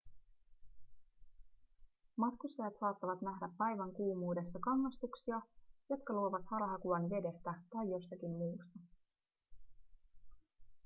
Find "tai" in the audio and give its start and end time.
7.73-7.89